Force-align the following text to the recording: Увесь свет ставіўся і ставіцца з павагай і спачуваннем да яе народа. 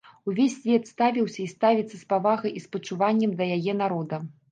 Увесь 0.31 0.53
свет 0.59 0.87
ставіўся 0.91 1.37
і 1.43 1.45
ставіцца 1.51 1.95
з 1.99 1.99
павагай 2.13 2.55
і 2.61 2.63
спачуваннем 2.65 3.37
да 3.43 3.49
яе 3.59 3.73
народа. 3.83 4.21